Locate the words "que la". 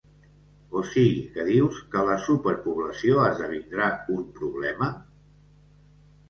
1.91-2.15